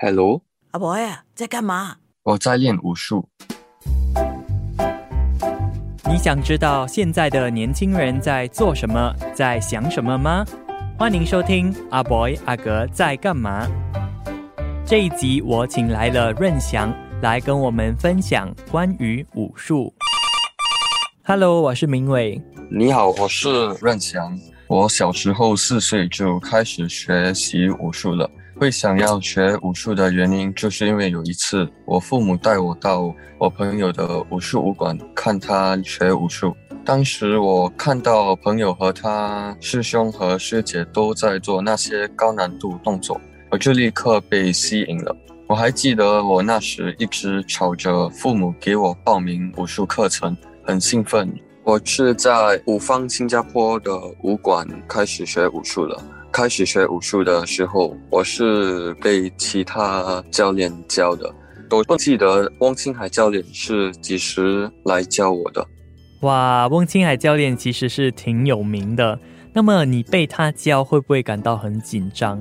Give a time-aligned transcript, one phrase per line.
[0.00, 0.40] Hello，
[0.70, 1.96] 阿伯呀，在干嘛？
[2.22, 3.28] 我在练武术。
[6.08, 10.46] 你想知道现在的年轻人在做什么，在想什么吗？
[10.96, 13.66] 欢迎收听阿 boy 阿格在干嘛。
[14.86, 19.92] 这一集我请来了润祥来跟我们分享关于武术。
[21.24, 22.40] Hello，我是明伟。
[22.70, 23.48] 你好，我是
[23.80, 24.38] 润祥。
[24.68, 28.30] 我小时候四岁就开始学习武术了。
[28.58, 36.52] 会想要学武术的原因，就是因为有一次我父母带我到我朋友的武术武馆看他学武术。
[36.84, 43.20] 当时我看到朋友和他师兄和师姐都在做那些高难度动作，
[43.52, 45.16] 我就立刻被吸引了。
[45.46, 51.32] 我还记得我那时一直吵着父母给我报名武术课程，很兴奋。
[51.62, 56.02] 我是在五方新加坡的武馆开始学武术了。
[56.38, 61.28] 开始学武术的时候，我是被其他教练教的，
[61.68, 65.66] 我不记得汪青海教练是几时来教我的。
[66.20, 69.18] 哇，汪青海教练其实是挺有名的。
[69.52, 72.40] 那么你被他教，会不会感到很紧张？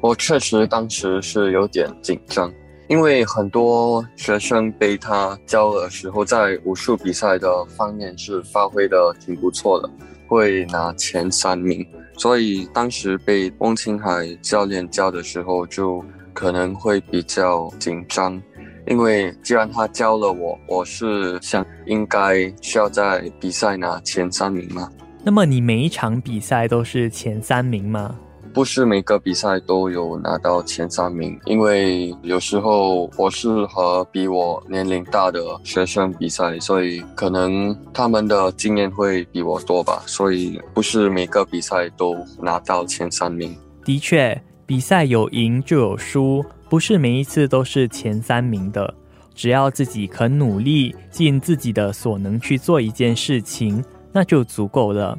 [0.00, 2.50] 我确实当时是有点紧张，
[2.88, 9.90] 因为很多学生被他教的时候，在武术比赛的方面是发挥的挺不错的，
[10.28, 11.86] 会拿前三名。
[12.16, 18.40] 所以当时被翁青海教练教的时候，就可能会比较紧张，
[18.86, 24.90] 因为既然他教了我，我是想应该需要在比赛拿前三名嘛。
[25.22, 28.18] 那么你每一场比赛都是前三名吗？
[28.54, 43.52] 不是每个比赛都有拿到前三名，因为有时候我是和比我年龄大的学生比赛，所以可能他们的经验会比我多吧，所以不是每个比赛都拿到前三名。
[43.84, 48.94] 的确，比赛有赢就有输，不是每一次都是前三名的。
[49.34, 55.18] 只要自己肯努力，尽自己的所能去做一件事情，那就足够了。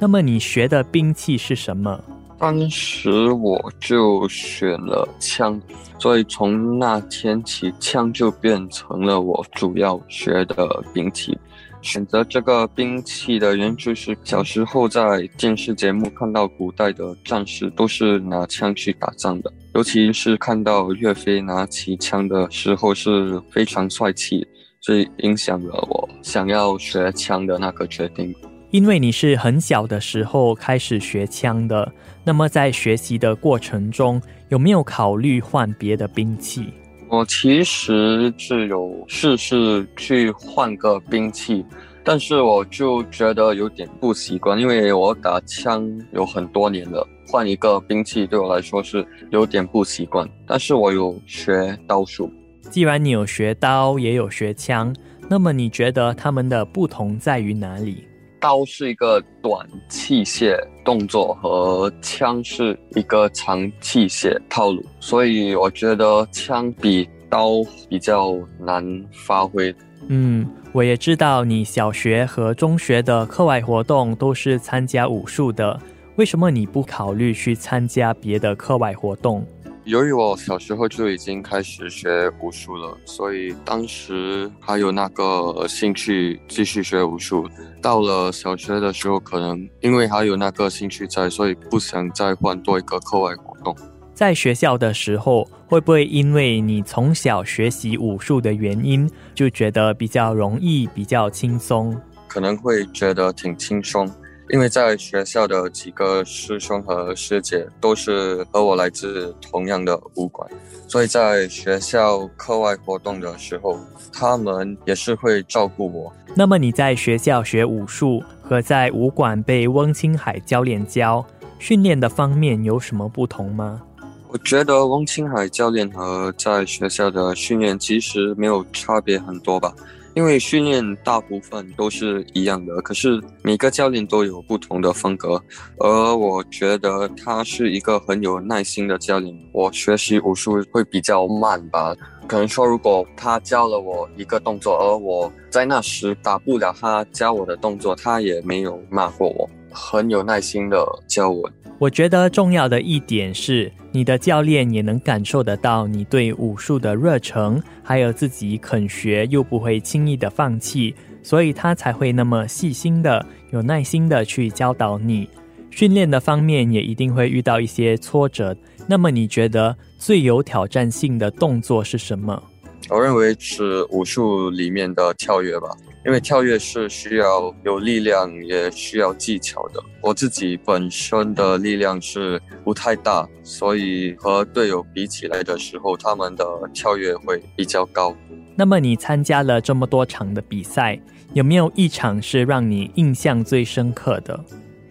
[0.00, 2.02] 那么你学的兵器是什么？
[2.42, 5.62] 当时我就选了枪，
[6.00, 11.38] 所以从那天起，枪就变成了我主要学的兵器。
[11.82, 24.44] 选择这个兵器的原因，就是小时候在电视节目看到古代的战士都是拿枪去打仗的，尤其是看到岳飞拿起枪的时候是非常帅气，
[24.80, 28.34] 所以影响了我想要学枪的那个决定。
[28.72, 31.92] 因为你是很小的时候开始学枪的，
[32.24, 36.72] 那么在学习的过程中，有没有考虑换别的兵器？
[37.10, 41.62] 我其实是有试试去换个兵器，
[42.02, 50.26] 但是我就觉得有点不习惯，因为我打枪有很多年了，换一个兵器对我来说是有点不习惯。
[50.46, 52.32] 但是我有学刀术，
[52.70, 54.96] 既然你有学刀，也有学枪，
[55.28, 58.06] 那么你觉得他们的不同在于哪里？
[58.42, 67.50] 刀是一个短器械动作，和枪是一个长器械套路，所以我觉得枪比刀
[67.88, 69.72] 比较难发挥。
[70.08, 75.78] 嗯，我也知道你小学和中学的课外活动都是参加武术的，
[76.16, 79.46] 为什么你不考虑去参加别的课外活动？
[79.84, 87.48] 由于我小时候就已经开始学武术了，所以当时还有那个兴趣继续学武术。
[87.82, 93.76] 到了小学的时候，可能因为还有那个兴趣在，所以不想再换多一个课外活动。
[94.14, 102.00] 在学校的时候，会不会因为你从小学习武术的原因，就觉得比较容易、比较轻松？
[102.28, 104.08] 可能会觉得挺轻松。
[104.52, 110.46] 因为在学校的几个师兄和师姐都是和我来自同样的武馆，
[110.86, 113.78] 所以在学校课外活动的时候，
[114.12, 116.12] 他们也是会照顾我。
[116.36, 121.24] 那么你在学校学武术和在武馆被翁青海教练教，
[121.58, 123.80] 训练的方面有什么不同吗？
[124.28, 129.74] 我觉得翁青海教练和在学校的训练其实没有差别很多吧。
[130.14, 135.42] 因为训练大部分都是一样的，可是每个教练都有不同的风格，
[135.78, 139.34] 而我觉得他是一个很有耐心的教练。
[139.52, 151.50] 我学习武术会比较慢吧，可能说如果他教了我一个动作，而我在那时打不了他教我的动作，他也没有骂过我，很有耐心的教我。
[151.78, 165.28] 我觉得重要的一点是，你的教练也能感受得到你对武术的热诚，还有自己肯学又不会轻易的放弃，所以他才会那么细心的、有耐心的去教导你。
[165.70, 168.54] 训练的方面也一定会遇到一些挫折，
[168.86, 172.40] 那么你觉得最有挑战性的动作是什么？
[172.88, 175.68] 我认为是武术里面的跳跃吧。
[176.04, 179.80] 因为跳跃是需要有力量，也需要技巧的。
[180.00, 186.44] 我自己本身的力量是不太大，所以和队友比起来的时候，他们的
[186.74, 188.12] 跳跃会比较高。
[188.56, 191.00] 那么你参加了这么多场的比赛，
[191.34, 194.44] 有没有一场是让你印象最深刻的？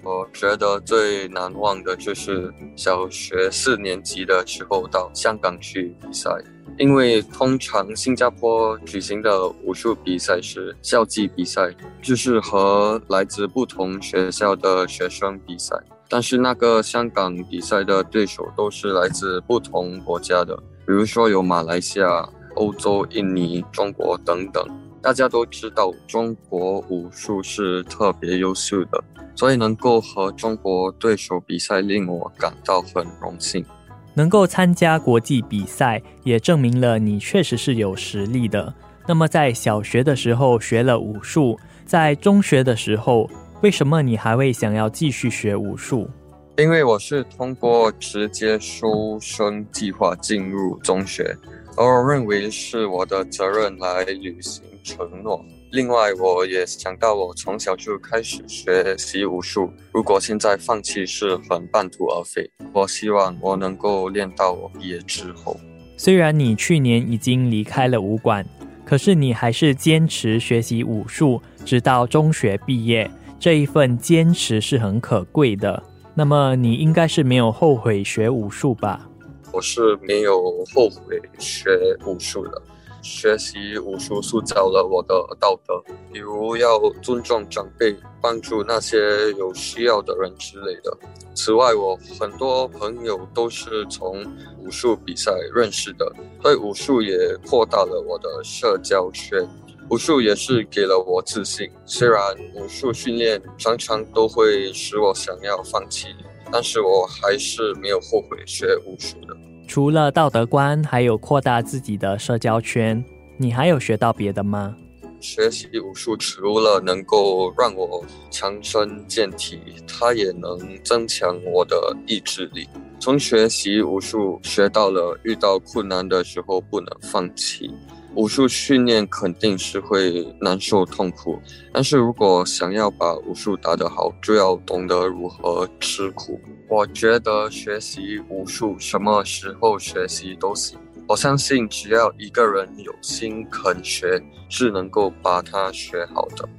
[0.03, 6.31] 我觉得最难忘的就是小学四年级的时候到香港去比赛。
[6.77, 15.75] 因为通常新加坡举行的武术比赛是校际比赛，就是和来自不同学校的学生比赛。
[16.09, 24.65] 但是那个香港比赛的对手都是来自不同国家的，比如说有马来西亚、欧洲、印尼、中国等等。
[25.01, 29.03] 大家都知道中国武术是特别优秀的，
[29.35, 33.65] 所以能够和中国对手比赛令我感到很荣幸。
[34.13, 38.73] 能够参加国际比赛，也证明了你确实是有实力的。
[39.07, 43.29] 那么，在小学的时候学了武术，在中学的时候，
[43.61, 46.09] 为什么你还会想要继续学武术？
[46.57, 51.35] 因为我是通过直接收生计划进入中学，
[51.75, 55.43] 而我认为是我的责任来履行承诺。
[55.71, 59.71] 另外，我也想到，我从小就开始学习武术。
[59.93, 62.51] 如果现在放弃，是很半途而废。
[62.73, 65.55] 我希望我能够练到我毕业之后。
[65.95, 68.45] 虽然你去年已经离开了武馆，
[68.83, 73.09] 可是你还是坚持学习武术，直到中学毕业。
[73.39, 75.81] 这一份坚持是很可贵的。
[76.13, 79.07] 那么，你应该是没有后悔学武术吧？
[79.53, 81.69] 我是没有后悔学
[82.05, 82.61] 武术的。
[83.01, 85.81] 学习武术塑造了我的道德，
[86.11, 90.95] 比如要尊重长辈、帮助那些有需要的人之类的。
[91.33, 94.23] 此外，我很多朋友都是从
[94.59, 99.47] 武术比赛认识的，对武术也扩大了我的社交圈。
[99.89, 102.21] 武术也是给了我自信，虽然
[102.55, 106.07] 武术训练常常都会使我想要放弃，
[106.49, 109.35] 但是我还是没有后悔学武术的。
[109.71, 113.01] 除了道德观，还有扩大自己的社交圈，
[113.37, 114.75] 你还有学到别的吗？
[115.21, 122.67] 学习武术除了能够让我强身健体，它也能增强我的意志力。
[122.99, 127.71] 从学习武术学到了，遇到困难的时候不能放弃。
[128.13, 131.39] 武术训练肯定是会难受痛苦，
[131.73, 136.39] 但是如果想要把武术打得好，就要懂得如何吃苦。
[136.67, 140.77] 我觉得学习武术什么时候学习都行，
[141.07, 146.49] 我相信只要一个人有心肯学，是能够把它学好的。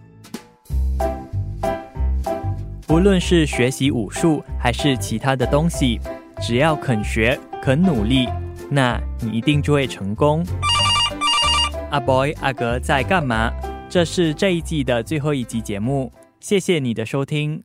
[2.88, 6.00] 无论是学习武术还是其他的东西，
[6.40, 8.26] 只要肯学、肯努力，
[8.70, 10.44] 那你一定就会成功。
[11.92, 13.52] 阿 boy 阿格在干嘛？
[13.90, 16.10] 这是这一季的最后一集节目，
[16.40, 17.62] 谢谢你的收听。